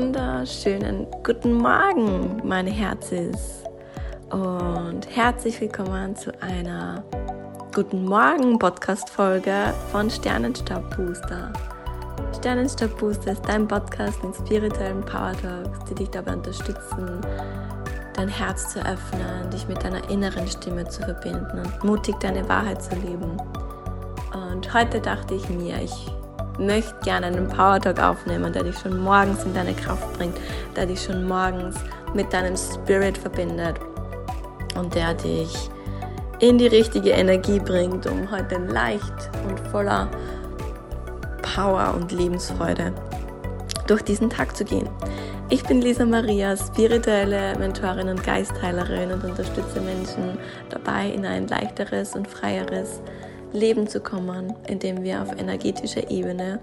wunderschönen 0.00 1.06
guten 1.22 1.52
Morgen, 1.52 2.40
meine 2.42 2.70
Herzis. 2.70 3.64
Und 4.30 5.02
herzlich 5.14 5.60
willkommen 5.60 6.16
zu 6.16 6.32
einer 6.42 7.04
Guten 7.74 8.06
Morgen 8.06 8.58
Podcast-Folge 8.58 9.74
von 9.92 10.08
Sternenstab 10.08 10.96
Booster. 10.96 11.52
Sternenstab 12.34 12.98
Booster 12.98 13.32
ist 13.32 13.46
dein 13.46 13.68
Podcast 13.68 14.24
mit 14.24 14.34
spirituellen 14.36 15.02
Power 15.02 15.32
Talks, 15.32 15.84
die 15.90 15.96
dich 15.96 16.08
dabei 16.08 16.32
unterstützen, 16.32 17.20
dein 18.14 18.28
Herz 18.28 18.72
zu 18.72 18.78
öffnen, 18.80 19.50
dich 19.52 19.68
mit 19.68 19.84
deiner 19.84 20.08
inneren 20.08 20.48
Stimme 20.48 20.88
zu 20.88 21.02
verbinden 21.02 21.58
und 21.58 21.84
mutig 21.84 22.18
deine 22.20 22.48
Wahrheit 22.48 22.82
zu 22.82 22.94
leben. 22.94 23.36
Und 24.32 24.72
heute 24.72 24.98
dachte 24.98 25.34
ich 25.34 25.46
mir, 25.50 25.82
ich 25.82 26.10
möchte 26.58 26.94
gerne 27.02 27.26
einen 27.26 27.48
Power 27.48 27.80
Talk 27.80 28.00
aufnehmen, 28.00 28.52
der 28.52 28.64
dich 28.64 28.78
schon 28.78 28.98
morgens 28.98 29.44
in 29.44 29.54
deine 29.54 29.74
Kraft 29.74 30.12
bringt, 30.18 30.36
der 30.76 30.86
dich 30.86 31.02
schon 31.02 31.26
morgens 31.26 31.76
mit 32.14 32.32
deinem 32.32 32.56
Spirit 32.56 33.16
verbindet 33.16 33.76
und 34.76 34.94
der 34.94 35.14
dich 35.14 35.70
in 36.40 36.58
die 36.58 36.66
richtige 36.66 37.10
Energie 37.10 37.60
bringt, 37.60 38.06
um 38.06 38.30
heute 38.30 38.56
leicht 38.58 39.30
und 39.48 39.60
voller 39.68 40.08
Power 41.42 41.94
und 41.94 42.12
Lebensfreude 42.12 42.92
durch 43.86 44.02
diesen 44.02 44.30
Tag 44.30 44.56
zu 44.56 44.64
gehen. 44.64 44.88
Ich 45.52 45.64
bin 45.64 45.82
Lisa 45.82 46.04
Maria, 46.04 46.56
spirituelle 46.56 47.58
Mentorin 47.58 48.08
und 48.08 48.22
Geistheilerin 48.22 49.10
und 49.10 49.24
unterstütze 49.24 49.80
Menschen 49.80 50.38
dabei, 50.68 51.08
in 51.08 51.26
ein 51.26 51.48
leichteres 51.48 52.14
und 52.14 52.28
freieres 52.28 53.00
Leben 53.52 53.86
zu 53.86 54.00
kommen, 54.00 54.54
indem 54.66 55.02
wir 55.02 55.22
auf 55.22 55.32
energetischer 55.38 56.10
Ebene 56.10 56.60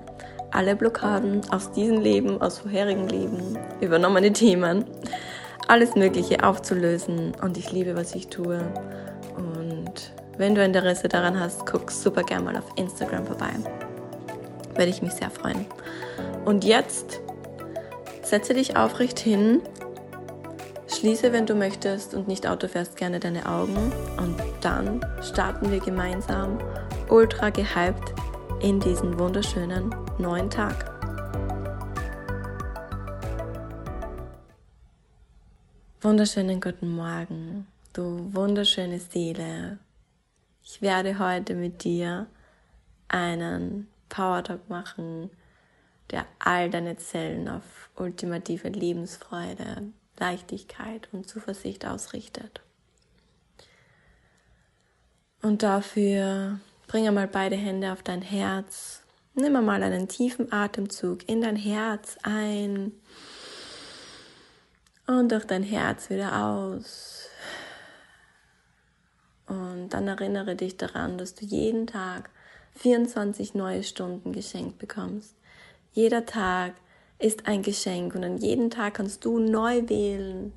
alle 0.51 0.75
Blockaden 0.75 1.41
aus 1.51 1.71
diesem 1.71 2.01
Leben, 2.01 2.41
aus 2.41 2.59
vorherigen 2.59 3.07
Leben, 3.09 3.57
übernommene 3.81 4.31
Themen, 4.31 4.85
alles 5.67 5.95
Mögliche 5.95 6.43
aufzulösen. 6.43 7.33
Und 7.41 7.57
ich 7.57 7.71
liebe, 7.71 7.95
was 7.95 8.15
ich 8.15 8.27
tue. 8.27 8.59
Und 9.35 10.13
wenn 10.37 10.55
du 10.55 10.63
Interesse 10.63 11.09
daran 11.09 11.39
hast, 11.39 11.65
guck 11.65 11.91
super 11.91 12.23
gerne 12.23 12.45
mal 12.45 12.57
auf 12.57 12.71
Instagram 12.75 13.25
vorbei. 13.25 13.49
Würde 14.75 14.89
ich 14.89 15.01
mich 15.01 15.13
sehr 15.13 15.29
freuen. 15.29 15.65
Und 16.45 16.63
jetzt 16.63 17.19
setze 18.21 18.53
dich 18.53 18.77
aufrecht 18.77 19.19
hin 19.19 19.61
Schließe, 20.97 21.31
wenn 21.31 21.45
du 21.45 21.53
möchtest 21.53 22.15
und 22.15 22.27
nicht 22.27 22.47
Auto 22.47 22.67
fährst, 22.67 22.97
gerne 22.97 23.19
deine 23.19 23.45
Augen 23.45 23.93
und 24.17 24.35
dann 24.61 24.99
starten 25.21 25.69
wir 25.69 25.79
gemeinsam 25.79 26.57
ultra 27.07 27.51
gehypt 27.51 28.15
in 28.63 28.79
diesen 28.79 29.19
wunderschönen 29.19 29.93
neuen 30.17 30.49
Tag. 30.49 30.91
Wunderschönen 36.01 36.59
guten 36.59 36.89
Morgen, 36.89 37.67
du 37.93 38.33
wunderschöne 38.33 38.97
Seele. 38.97 39.77
Ich 40.63 40.81
werde 40.81 41.19
heute 41.19 41.53
mit 41.53 41.83
dir 41.83 42.25
einen 43.07 43.87
Power 44.09 44.43
Talk 44.43 44.67
machen, 44.67 45.29
der 46.09 46.25
all 46.39 46.71
deine 46.71 46.97
Zellen 46.97 47.47
auf 47.47 47.91
ultimative 47.95 48.69
Lebensfreude, 48.69 49.91
Leichtigkeit 50.19 51.07
und 51.11 51.27
Zuversicht 51.27 51.85
ausrichtet. 51.85 52.61
Und 55.41 55.63
dafür 55.63 56.59
bringe 56.87 57.11
mal 57.11 57.27
beide 57.27 57.55
Hände 57.55 57.91
auf 57.91 58.03
dein 58.03 58.21
Herz. 58.21 59.03
Nimm 59.33 59.53
mal 59.53 59.83
einen 59.83 60.07
tiefen 60.07 60.51
Atemzug 60.51 61.29
in 61.29 61.41
dein 61.41 61.55
Herz 61.55 62.17
ein 62.23 62.91
und 65.05 65.31
durch 65.31 65.45
dein 65.45 65.63
Herz 65.63 66.09
wieder 66.09 66.43
aus. 66.43 67.29
Und 69.45 69.89
dann 69.89 70.07
erinnere 70.07 70.55
dich 70.55 70.75
daran, 70.77 71.17
dass 71.17 71.35
du 71.35 71.45
jeden 71.45 71.87
Tag 71.87 72.29
24 72.75 73.53
neue 73.53 73.83
Stunden 73.83 74.33
geschenkt 74.33 74.79
bekommst. 74.79 75.35
Jeder 75.93 76.25
Tag 76.25 76.73
ist 77.19 77.47
ein 77.47 77.61
Geschenk 77.61 78.15
und 78.15 78.23
an 78.23 78.37
jedem 78.37 78.69
Tag 78.69 78.95
kannst 78.95 79.25
du 79.25 79.39
neu 79.39 79.83
wählen, 79.87 80.53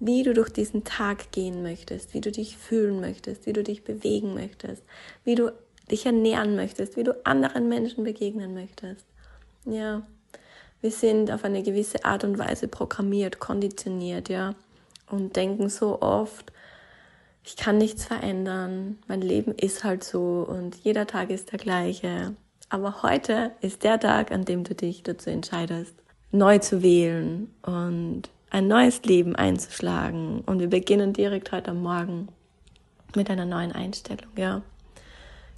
wie 0.00 0.22
du 0.22 0.34
durch 0.34 0.50
diesen 0.50 0.84
Tag 0.84 1.32
gehen 1.32 1.62
möchtest, 1.62 2.14
wie 2.14 2.20
du 2.20 2.30
dich 2.30 2.56
fühlen 2.56 3.00
möchtest, 3.00 3.46
wie 3.46 3.52
du 3.52 3.62
dich 3.62 3.84
bewegen 3.84 4.34
möchtest, 4.34 4.82
wie 5.24 5.34
du 5.34 5.52
dich 5.90 6.06
ernähren 6.06 6.56
möchtest, 6.56 6.96
wie 6.96 7.04
du 7.04 7.16
anderen 7.24 7.68
Menschen 7.68 8.04
begegnen 8.04 8.54
möchtest. 8.54 9.06
Ja, 9.64 10.02
wir 10.80 10.90
sind 10.90 11.30
auf 11.32 11.44
eine 11.44 11.62
gewisse 11.62 12.04
Art 12.04 12.22
und 12.22 12.38
Weise 12.38 12.68
programmiert, 12.68 13.40
konditioniert, 13.40 14.28
ja, 14.28 14.54
und 15.10 15.34
denken 15.36 15.68
so 15.68 16.00
oft, 16.00 16.52
ich 17.42 17.56
kann 17.56 17.78
nichts 17.78 18.04
verändern, 18.04 18.98
mein 19.08 19.22
Leben 19.22 19.54
ist 19.54 19.82
halt 19.82 20.04
so 20.04 20.46
und 20.48 20.76
jeder 20.76 21.06
Tag 21.06 21.30
ist 21.30 21.50
der 21.50 21.58
gleiche. 21.58 22.36
Aber 22.70 23.02
heute 23.02 23.52
ist 23.60 23.82
der 23.82 23.98
Tag, 23.98 24.30
an 24.30 24.44
dem 24.44 24.64
du 24.64 24.74
dich 24.74 25.02
dazu 25.02 25.30
entscheidest, 25.30 25.94
neu 26.32 26.58
zu 26.58 26.82
wählen 26.82 27.50
und 27.62 28.24
ein 28.50 28.68
neues 28.68 29.02
Leben 29.02 29.36
einzuschlagen. 29.36 30.42
Und 30.42 30.60
wir 30.60 30.68
beginnen 30.68 31.12
direkt 31.12 31.52
heute 31.52 31.70
am 31.70 31.82
Morgen 31.82 32.28
mit 33.16 33.30
einer 33.30 33.46
neuen 33.46 33.72
Einstellung, 33.72 34.30
ja. 34.36 34.62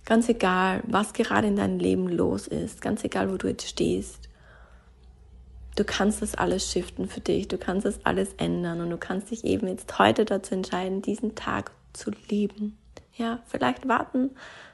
Ganz 0.04 0.28
egal, 0.28 0.82
was 0.87 1.12
gerade 1.12 1.48
in 1.48 1.56
deinem 1.56 1.78
Leben 1.78 2.09
los 2.09 2.47
ist, 2.47 2.81
ganz 2.81 3.04
egal, 3.04 3.31
wo 3.31 3.37
du 3.37 3.48
jetzt 3.48 3.69
stehst, 3.69 4.28
du 5.77 5.84
kannst 5.84 6.22
das 6.22 6.34
alles 6.34 6.71
shiften 6.71 7.06
für 7.09 7.21
dich, 7.21 7.48
du 7.48 7.59
kannst 7.59 7.87
das 7.87 8.04
alles 8.04 8.34
ändern 8.34 8.81
und 8.81 8.91
du 8.91 8.97
kannst 8.97 9.31
dich 9.31 9.44
eben 9.44 9.69
jetzt 9.69 9.98
heute 9.98 10.25
dazu 10.25 10.54
entscheiden, 10.54 11.03
diesen 11.03 11.34
Tag 11.34 11.72
zu 11.92 12.10
leben. 12.28 12.77
Ja, 13.16 13.41
vielleicht 13.47 13.88
warten 13.88 14.31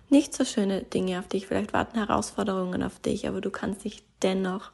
nicht 0.09 0.35
so 0.35 0.45
schöne 0.45 0.83
Dinge 0.83 1.19
auf 1.19 1.29
dich, 1.29 1.47
vielleicht 1.47 1.73
warten 1.73 1.99
Herausforderungen 1.99 2.83
auf 2.83 3.01
dich, 3.01 3.27
aber 3.27 3.41
du 3.41 3.51
kannst 3.51 3.85
dich 3.85 4.05
dennoch 4.23 4.71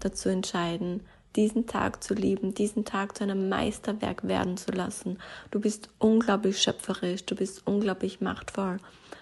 dazu 0.00 0.28
entscheiden, 0.28 1.00
diesen 1.36 1.66
Tag 1.66 2.02
zu 2.02 2.14
lieben, 2.14 2.54
diesen 2.54 2.84
Tag 2.84 3.16
zu 3.16 3.24
einem 3.24 3.48
Meisterwerk 3.48 4.26
werden 4.26 4.56
zu 4.56 4.72
lassen. 4.72 5.18
Du 5.50 5.60
bist 5.60 5.88
unglaublich 5.98 6.60
schöpferisch, 6.60 7.24
du 7.24 7.34
bist 7.34 7.66
unglaublich 7.66 8.20
machtvoll. 8.20 8.78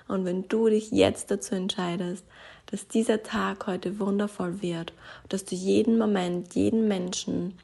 Und 0.09 0.25
wenn 0.25 0.49
du 0.49 0.69
dich 0.69 0.91
jetzt 0.93 1.31
dazu 1.31 1.55
entscheidest, 1.55 2.25
dass 2.67 2.89
dieser 2.89 3.23
Tag 3.23 3.67
heute 3.67 3.99
wundervoll 3.99 4.63
wird, 4.63 4.93
dass 5.29 5.45
du 5.45 5.55
jeden 5.55 5.99
Moment, 5.99 6.55
jeden 6.55 6.87
Menschen 6.89 7.59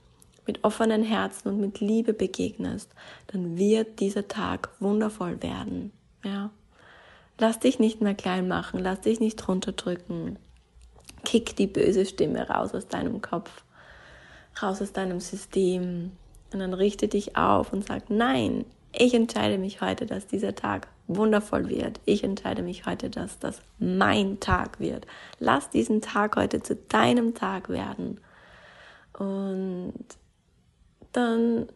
mit 0.47 0.65
offenen 0.65 1.05
Herzen 1.05 1.49
und 1.49 1.61
mit 1.61 1.81
Liebe 1.81 2.13
begegnest, 2.13 2.91
dann 3.29 3.57
wird 3.57 4.01
dieser 4.01 4.27
Tag 4.27 4.71
wundervoll 4.81 5.41
werden. 5.43 5.93
Ja. 6.25 6.51
Lass 7.39 7.59
dich 7.59 7.79
nicht 7.79 8.01
mehr 8.01 8.15
klein 8.15 8.47
machen, 8.47 8.81
lass 8.81 9.01
dich 9.01 9.21
nicht 9.21 9.47
runterdrücken. 9.49 10.39
Kick 11.25 11.57
die 11.57 11.67
böse 11.67 12.05
Stimme 12.05 12.49
raus 12.49 12.75
aus 12.75 12.89
deinem 12.89 13.23
Kopf, 13.23 13.51
raus 14.61 14.83
aus 14.83 14.93
deinem 14.93 15.21
System 15.21 16.13
und 16.53 16.59
dann 16.59 16.75
richte 16.75 17.09
dich 17.09 17.37
auf 17.37 17.73
und 17.73 17.87
sag, 17.87 18.11
nein, 18.11 18.65
ich 18.95 19.15
entscheide 19.15 19.59
mich 19.59 19.81
heute, 19.81 20.05
dass 20.07 20.27
dieser 20.27 20.55
Tag 20.55 20.89
wundervoll 21.07 21.69
wird. 21.69 22.01
Ich 22.05 22.23
entscheide 22.25 22.63
mich 22.63 22.87
heute, 22.87 23.09
dass 23.09 23.39
das 23.39 23.63
mein 23.79 24.39
Tag 24.41 24.81
wird. 24.81 25.07
Lass 25.39 25.71
diesen 25.71 26.03
Tag 26.03 26.37
heute 26.37 26.63
zu 26.63 26.77
deinem 26.77 27.35
Tag 27.35 27.69
werden. 27.69 28.21
Und 29.19 29.95
dann 31.13 31.69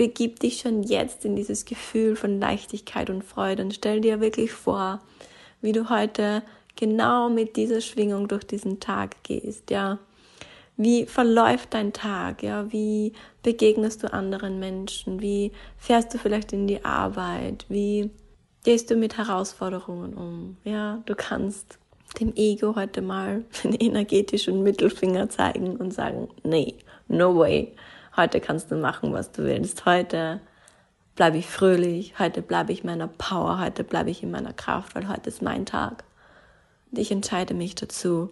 begib 0.00 0.40
dich 0.40 0.60
schon 0.60 0.82
jetzt 0.82 1.26
in 1.26 1.36
dieses 1.36 1.66
Gefühl 1.66 2.16
von 2.16 2.40
Leichtigkeit 2.40 3.10
und 3.10 3.22
Freude 3.22 3.64
und 3.64 3.74
stell 3.74 4.00
dir 4.00 4.18
wirklich 4.18 4.50
vor, 4.50 5.02
wie 5.60 5.72
du 5.72 5.90
heute 5.90 6.42
genau 6.74 7.28
mit 7.28 7.56
dieser 7.56 7.82
Schwingung 7.82 8.26
durch 8.26 8.44
diesen 8.44 8.80
Tag 8.80 9.22
gehst, 9.24 9.70
ja. 9.70 9.98
Wie 10.78 11.04
verläuft 11.04 11.74
dein 11.74 11.92
Tag, 11.92 12.42
ja? 12.42 12.72
Wie 12.72 13.12
begegnest 13.42 14.02
du 14.02 14.10
anderen 14.10 14.58
Menschen? 14.58 15.20
Wie 15.20 15.52
fährst 15.76 16.14
du 16.14 16.18
vielleicht 16.18 16.54
in 16.54 16.66
die 16.66 16.82
Arbeit? 16.82 17.66
Wie 17.68 18.08
gehst 18.64 18.90
du 18.90 18.96
mit 18.96 19.18
Herausforderungen 19.18 20.14
um? 20.14 20.56
Ja, 20.64 21.02
du 21.04 21.14
kannst 21.14 21.78
dem 22.18 22.32
Ego 22.36 22.74
heute 22.74 23.02
mal 23.02 23.44
den 23.64 23.74
energetischen 23.74 24.62
Mittelfinger 24.62 25.28
zeigen 25.28 25.76
und 25.76 25.92
sagen, 25.92 26.30
nee, 26.42 26.76
no 27.06 27.36
way. 27.36 27.74
Heute 28.16 28.40
kannst 28.40 28.70
du 28.70 28.76
machen, 28.76 29.12
was 29.12 29.32
du 29.32 29.44
willst. 29.44 29.86
Heute 29.86 30.40
bleibe 31.16 31.38
ich 31.38 31.46
fröhlich. 31.46 32.18
Heute 32.18 32.42
bleibe 32.42 32.72
ich 32.72 32.84
meiner 32.84 33.08
Power. 33.08 33.60
Heute 33.60 33.84
bleibe 33.84 34.10
ich 34.10 34.22
in 34.22 34.30
meiner 34.30 34.52
Kraft, 34.52 34.94
weil 34.94 35.08
heute 35.08 35.28
ist 35.28 35.42
mein 35.42 35.66
Tag. 35.66 36.04
Und 36.90 36.98
ich 36.98 37.10
entscheide 37.12 37.54
mich 37.54 37.74
dazu, 37.76 38.30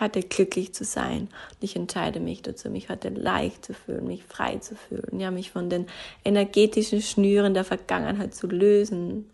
heute 0.00 0.22
glücklich 0.22 0.74
zu 0.74 0.84
sein. 0.84 1.22
Und 1.22 1.58
ich 1.62 1.76
entscheide 1.76 2.20
mich 2.20 2.42
dazu, 2.42 2.70
mich 2.70 2.88
heute 2.88 3.10
leicht 3.10 3.64
zu 3.66 3.74
fühlen, 3.74 4.06
mich 4.06 4.24
frei 4.24 4.56
zu 4.58 4.76
fühlen, 4.76 5.20
ja, 5.20 5.30
mich 5.30 5.50
von 5.50 5.68
den 5.70 5.86
energetischen 6.24 7.02
Schnüren 7.02 7.54
der 7.54 7.64
Vergangenheit 7.64 8.34
zu 8.34 8.46
lösen 8.46 9.30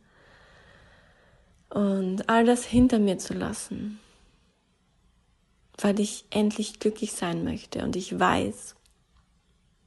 und 1.70 2.28
all 2.28 2.44
das 2.44 2.64
hinter 2.64 2.98
mir 2.98 3.18
zu 3.18 3.34
lassen. 3.34 4.00
weil 5.78 5.98
ich 6.00 6.24
endlich 6.30 6.78
glücklich 6.78 7.12
sein 7.12 7.44
möchte 7.44 7.82
und 7.84 7.96
ich 7.96 8.18
weiß, 8.18 8.76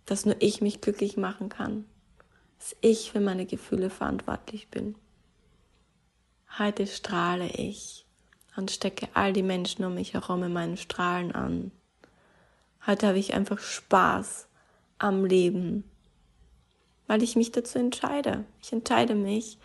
dass 0.07 0.25
nur 0.25 0.36
ich 0.39 0.62
mich 0.62 0.81
glücklich 0.81 1.18
machen 1.18 1.50
kann, 1.50 1.86
dass 2.57 2.75
ich 2.81 3.12
für 3.12 3.19
meine 3.19 3.45
Gefühle 3.45 3.92
verantwortlich 3.92 4.69
bin. 4.69 4.95
Heute 6.57 6.88
strahle 6.88 7.48
ich 7.50 8.06
und 8.56 8.71
stecke 8.71 9.07
all 9.13 9.33
die 9.33 9.44
Menschen 9.44 9.86
um 9.86 9.94
mich 9.94 10.15
herum 10.15 10.42
in 10.44 10.54
meinen 10.54 10.77
Strahlen 10.77 11.33
an. 11.33 11.71
Heute 12.88 13.07
habe 13.07 13.19
ich 13.19 13.33
einfach 13.33 13.59
Spaß 13.59 14.48
am 14.98 15.25
Leben, 15.25 15.83
weil 17.06 17.21
ich 17.21 17.36
mich 17.36 17.51
dazu 17.51 17.77
entscheide. 17.77 18.45
Ich 18.63 18.71
entscheide 18.71 19.13
mich, 19.13 19.59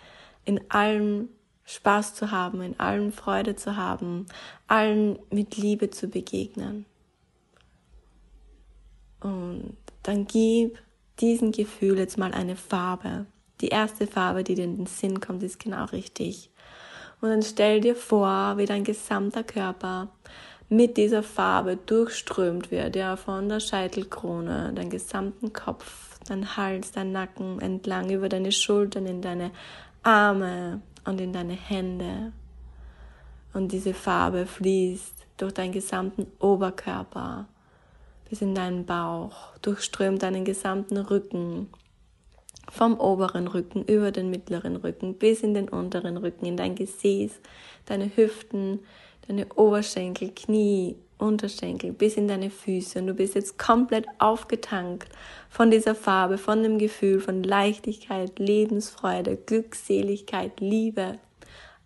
in 0.44 0.70
allem 0.70 1.28
Spaß 1.64 2.14
zu 2.14 2.32
haben, 2.32 2.60
in 2.62 2.78
allem 2.80 3.12
Freude 3.12 3.54
zu 3.54 3.76
haben, 3.76 4.26
allen 4.66 5.20
mit 5.30 5.56
Liebe 5.56 5.90
zu 5.90 6.08
begegnen. 6.08 6.84
Und 9.20 9.76
dann 10.02 10.26
gib 10.26 10.78
diesem 11.20 11.52
Gefühl 11.52 11.98
jetzt 11.98 12.18
mal 12.18 12.32
eine 12.32 12.56
Farbe. 12.56 13.26
Die 13.60 13.68
erste 13.68 14.06
Farbe, 14.06 14.42
die 14.42 14.54
dir 14.54 14.64
in 14.64 14.76
den 14.76 14.86
Sinn 14.86 15.20
kommt, 15.20 15.42
ist 15.42 15.60
genau 15.60 15.84
richtig. 15.86 16.50
Und 17.20 17.30
dann 17.30 17.42
stell 17.42 17.80
dir 17.80 17.94
vor, 17.94 18.56
wie 18.56 18.66
dein 18.66 18.82
gesamter 18.82 19.44
Körper 19.44 20.08
mit 20.68 20.96
dieser 20.96 21.22
Farbe 21.22 21.76
durchströmt 21.76 22.70
wird, 22.70 22.96
ja, 22.96 23.16
von 23.16 23.48
der 23.48 23.60
Scheitelkrone, 23.60 24.72
deinen 24.74 24.90
gesamten 24.90 25.52
Kopf, 25.52 26.18
dein 26.26 26.56
Hals, 26.56 26.92
dein 26.92 27.12
Nacken, 27.12 27.60
entlang 27.60 28.10
über 28.10 28.28
deine 28.28 28.50
Schultern, 28.50 29.06
in 29.06 29.22
deine 29.22 29.52
Arme 30.02 30.80
und 31.04 31.20
in 31.20 31.32
deine 31.32 31.52
Hände. 31.52 32.32
Und 33.52 33.70
diese 33.70 33.94
Farbe 33.94 34.46
fließt 34.46 35.26
durch 35.36 35.52
deinen 35.52 35.72
gesamten 35.72 36.26
Oberkörper 36.40 37.46
bis 38.32 38.40
in 38.40 38.54
deinen 38.54 38.86
Bauch, 38.86 39.54
durchströmt 39.60 40.22
deinen 40.22 40.46
gesamten 40.46 40.96
Rücken, 40.96 41.68
vom 42.70 42.98
oberen 42.98 43.46
Rücken 43.46 43.84
über 43.84 44.10
den 44.10 44.30
mittleren 44.30 44.76
Rücken 44.76 45.18
bis 45.18 45.42
in 45.42 45.52
den 45.52 45.68
unteren 45.68 46.16
Rücken, 46.16 46.46
in 46.46 46.56
dein 46.56 46.74
Gesäß, 46.74 47.32
deine 47.84 48.16
Hüften, 48.16 48.80
deine 49.28 49.52
Oberschenkel, 49.54 50.30
Knie, 50.34 50.96
Unterschenkel 51.18 51.92
bis 51.92 52.16
in 52.16 52.26
deine 52.26 52.48
Füße 52.48 53.00
und 53.00 53.08
du 53.08 53.12
bist 53.12 53.34
jetzt 53.34 53.58
komplett 53.58 54.06
aufgetankt 54.18 55.10
von 55.50 55.70
dieser 55.70 55.94
Farbe, 55.94 56.38
von 56.38 56.62
dem 56.62 56.78
Gefühl 56.78 57.20
von 57.20 57.42
Leichtigkeit, 57.42 58.38
Lebensfreude, 58.38 59.36
Glückseligkeit, 59.36 60.58
Liebe 60.58 61.18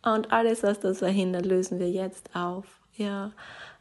und 0.05 0.31
alles, 0.31 0.63
was 0.63 0.79
das 0.79 0.99
verhindert, 0.99 1.45
lösen 1.45 1.81
wir 1.81 1.91
jetzt 1.91 2.37
auf. 2.37 2.86
Ja, 2.97 3.33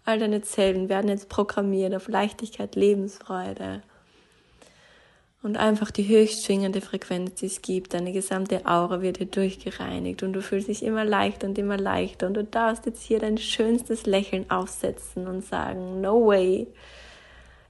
all 0.04 0.20
deine 0.20 0.42
Zellen 0.42 0.90
werden 0.90 1.10
jetzt 1.10 1.30
programmiert 1.30 1.96
auf 1.96 2.08
Leichtigkeit, 2.08 2.76
Lebensfreude 2.76 3.82
und 5.46 5.58
einfach 5.58 5.92
die 5.92 6.08
höchst 6.08 6.44
schwingende 6.44 6.82
Frequenz, 6.82 7.36
die 7.36 7.46
es 7.46 7.62
gibt. 7.62 7.94
Deine 7.94 8.12
gesamte 8.12 8.66
Aura 8.66 9.04
wird 9.04 9.18
hier 9.18 9.28
durchgereinigt 9.28 10.24
und 10.24 10.34
du 10.34 10.42
fühlst 10.42 10.70
dich 10.70 10.82
immer 10.82 11.06
leichter 11.06 11.48
und 11.48 11.58
immer 11.60 11.78
leichter 11.78 12.26
und 12.26 12.34
du 12.34 12.44
darfst 12.44 12.88
jetzt 12.88 13.04
hier 13.04 13.20
dein 13.20 13.38
schönstes 13.38 14.08
Lächeln 14.08 14.50
aufsetzen 14.50 15.28
und 15.28 15.46
sagen, 15.46 16.02
no 16.02 16.26
way, 16.26 16.66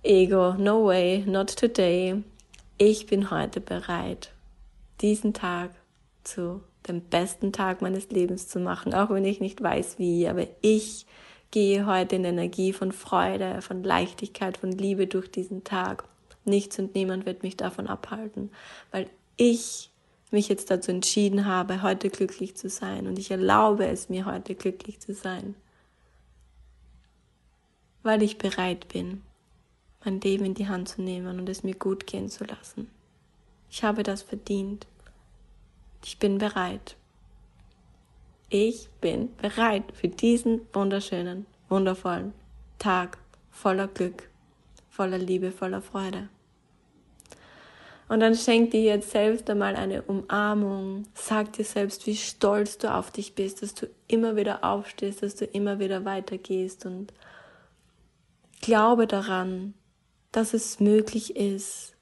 Ego, 0.04 0.54
no 0.54 0.86
way, 0.86 1.26
not 1.28 1.56
today. 1.56 2.24
Ich 2.78 3.08
bin 3.08 3.30
heute 3.30 3.60
bereit, 3.60 4.32
diesen 5.02 5.34
Tag 5.34 5.72
zu 6.24 6.62
dem 6.88 7.02
besten 7.02 7.52
Tag 7.52 7.82
meines 7.82 8.10
Lebens 8.10 8.48
zu 8.48 8.60
machen, 8.60 8.94
auch 8.94 9.10
wenn 9.10 9.26
ich 9.26 9.42
nicht 9.42 9.62
weiß 9.62 10.00
wie, 10.00 10.30
aber 10.30 10.48
ich 10.62 11.06
gehe 11.56 11.86
heute 11.86 12.18
in 12.18 12.26
Energie 12.26 12.74
von 12.74 12.92
Freude, 12.92 13.62
von 13.62 13.82
Leichtigkeit, 13.82 14.58
von 14.58 14.74
Liebe 14.74 15.08
durch 15.08 15.32
diesen 15.32 15.64
Tag 15.64 16.04
Nichts 16.44 16.78
und 16.80 16.94
niemand 16.96 17.26
wird 17.26 17.44
mich 17.44 17.56
davon 17.56 17.88
abhalten, 17.88 18.52
weil 18.92 19.10
ich 19.38 19.90
mich 20.32 20.50
jetzt 20.50 20.70
dazu 20.70 20.92
entschieden 20.92 21.46
habe, 21.46 21.82
heute 21.82 22.10
glücklich 22.10 22.58
zu 22.58 22.68
sein 22.68 23.08
und 23.08 23.18
ich 23.18 23.32
erlaube 23.32 23.88
es 23.88 24.10
mir 24.10 24.26
heute 24.26 24.54
glücklich 24.54 25.00
zu 25.00 25.14
sein, 25.14 25.56
weil 28.04 28.22
ich 28.22 28.38
bereit 28.38 28.90
bin, 28.90 29.24
mein 30.04 30.20
Leben 30.20 30.44
in 30.44 30.56
die 30.56 30.68
Hand 30.68 30.90
zu 30.90 31.02
nehmen 31.02 31.40
und 31.40 31.48
es 31.48 31.64
mir 31.64 31.76
gut 31.76 32.06
gehen 32.06 32.30
zu 32.30 32.44
lassen. 32.44 32.92
Ich 33.72 33.82
habe 33.82 34.04
das 34.04 34.24
verdient. 34.24 34.88
Ich 36.04 36.20
bin 36.20 36.38
bereit. 36.38 36.98
Ich 38.50 38.90
bin 39.02 39.36
bereit 39.38 39.84
für 39.94 40.08
diesen 40.08 40.62
wunderschönen, 40.72 41.48
wundervollen 41.68 42.34
Tag 42.78 43.18
voller 43.50 43.88
Glück, 43.88 44.30
voller 44.90 45.18
Liebe, 45.18 45.52
voller 45.52 45.82
Freude. 45.82 46.30
Und 48.08 48.20
dann 48.20 48.36
schenk 48.36 48.70
dir 48.70 48.84
jetzt 48.84 49.10
selbst 49.10 49.50
einmal 49.50 49.76
eine 49.76 50.04
Umarmung. 50.04 51.06
Sag 51.16 51.54
dir 51.54 51.64
selbst, 51.64 52.06
wie 52.06 52.16
stolz 52.16 52.78
du 52.78 52.94
auf 52.94 53.10
dich 53.10 53.34
bist, 53.34 53.64
dass 53.64 53.74
du 53.74 53.88
immer 54.08 54.36
wieder 54.36 54.64
aufstehst, 54.64 55.24
dass 55.24 55.36
du 55.36 55.46
immer 55.46 55.80
wieder 55.80 56.06
weitergehst 56.06 56.86
und 56.86 57.14
glaube 58.62 59.08
daran, 59.08 59.74
dass 60.32 60.54
es 60.54 60.80
möglich 60.80 61.36
ist, 61.36 61.96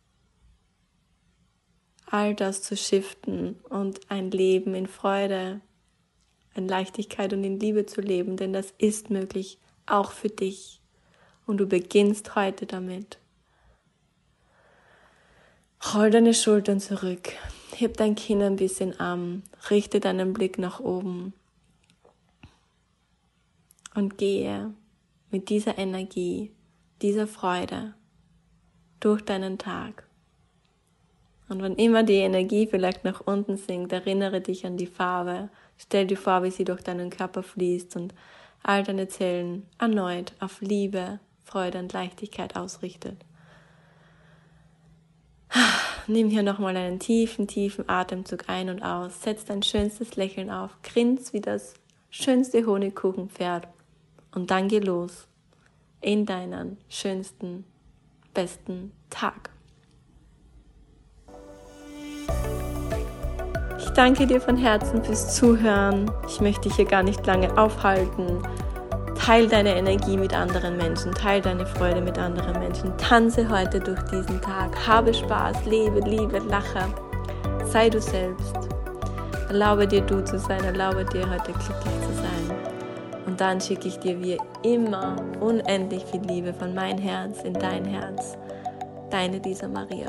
all 2.06 2.36
das 2.36 2.62
zu 2.62 2.76
shiften 2.76 3.56
und 3.70 4.02
ein 4.12 4.30
Leben 4.30 4.76
in 4.76 4.88
Freude, 4.88 5.62
in 6.56 6.68
Leichtigkeit 6.68 7.34
und 7.34 7.44
in 7.44 7.60
Liebe 7.60 7.86
zu 7.86 8.02
leben, 8.02 8.38
denn 8.38 8.54
das 8.54 8.74
ist 8.78 9.10
möglich, 9.10 9.58
auch 9.86 10.12
für 10.12 10.30
dich. 10.30 10.80
Und 11.46 11.58
du 11.58 11.68
beginnst 11.68 12.36
heute 12.36 12.66
damit. 12.66 13.18
Roll 15.94 16.12
deine 16.12 16.34
Schultern 16.34 16.80
zurück, 16.80 17.34
heb 17.76 17.98
dein 17.98 18.16
Kinn 18.16 18.42
ein 18.42 18.56
bisschen 18.56 19.00
an, 19.00 19.44
richte 19.70 20.00
deinen 20.00 20.32
Blick 20.32 20.58
nach 20.58 20.80
oben 20.80 21.34
und 23.94 24.18
gehe 24.18 24.74
mit 25.30 25.50
dieser 25.50 25.78
Energie, 25.78 26.52
dieser 27.02 27.28
Freude 27.28 27.96
durch 29.02 29.22
deinen 29.24 29.58
Tag. 29.58 30.08
Und 31.50 31.62
wenn 31.62 31.76
immer 31.76 32.04
die 32.04 32.14
Energie 32.14 32.68
vielleicht 32.68 33.04
nach 33.04 33.20
unten 33.20 33.58
sinkt, 33.58 33.92
erinnere 33.92 34.40
dich 34.40 34.66
an 34.66 34.78
die 34.78 34.88
Farbe, 34.88 35.50
stell 35.78 36.08
dir 36.08 36.18
vor, 36.18 36.44
wie 36.44 36.52
sie 36.52 36.66
durch 36.66 36.82
deinen 36.82 37.10
Körper 37.10 37.44
fließt 37.44 37.96
und 37.96 38.14
all 38.64 38.84
deine 38.84 39.08
Zellen 39.08 39.68
erneut 39.78 40.34
auf 40.40 40.62
Liebe, 40.62 41.20
Freude 41.44 41.80
und 41.80 41.94
Leichtigkeit 41.94 42.56
ausrichtet. 42.56 43.18
Nimm 46.08 46.30
hier 46.30 46.44
nochmal 46.44 46.76
einen 46.76 47.00
tiefen, 47.00 47.48
tiefen 47.48 47.88
Atemzug 47.88 48.50
ein 48.50 48.70
und 48.70 48.82
aus. 48.82 49.22
Setz 49.22 49.46
dein 49.46 49.64
schönstes 49.64 50.16
Lächeln 50.16 50.50
auf. 50.50 50.72
Grins 50.84 51.32
wie 51.32 51.42
das 51.42 51.76
schönste 52.10 52.66
Honigkuchenpferd. 52.66 53.68
Und 54.34 54.52
dann 54.52 54.68
geh 54.68 54.80
los 54.80 55.28
in 56.02 56.26
deinen 56.26 56.78
schönsten, 56.90 57.66
besten 58.34 58.92
Tag. 59.10 59.53
Ich 63.84 63.90
danke 63.90 64.26
dir 64.26 64.40
von 64.40 64.56
Herzen 64.56 65.04
fürs 65.04 65.36
Zuhören. 65.36 66.10
Ich 66.26 66.40
möchte 66.40 66.70
dich 66.70 66.78
hier 66.78 66.86
gar 66.86 67.04
nicht 67.04 67.26
lange 67.28 67.56
aufhalten. 67.58 68.42
Teil 69.20 69.48
deine 69.48 69.76
Energie 69.76 70.16
mit 70.16 70.34
anderen 70.34 70.78
Menschen, 70.78 71.12
teil 71.12 71.42
deine 71.42 71.66
Freude 71.66 72.02
mit 72.02 72.18
anderen 72.18 72.58
Menschen. 72.60 72.96
Tanze 72.98 73.48
heute 73.50 73.82
durch 73.82 74.02
diesen 74.04 74.42
Tag. 74.42 74.88
Habe 74.88 75.14
Spaß, 75.14 75.66
lebe, 75.66 76.00
liebe, 76.00 76.40
lache. 76.40 76.86
Sei 77.66 77.90
du 77.90 78.00
selbst. 78.00 78.56
Erlaube 79.50 79.86
dir 79.86 80.02
du 80.02 80.24
zu 80.24 80.40
sein, 80.40 80.64
erlaube 80.64 81.04
dir 81.06 81.30
heute 81.30 81.52
glücklich 81.52 82.02
zu 82.02 82.14
sein. 82.16 82.58
Und 83.26 83.40
dann 83.40 83.60
schicke 83.60 83.90
ich 83.90 84.00
dir 84.00 84.20
wie 84.22 84.38
immer 84.64 85.18
unendlich 85.42 86.06
viel 86.06 86.22
Liebe 86.22 86.54
von 86.54 86.74
mein 86.74 86.98
Herz 86.98 87.44
in 87.44 87.54
dein 87.54 87.84
Herz. 87.84 88.38
Deine 89.10 89.40
Lisa 89.40 89.68
Maria. 89.68 90.08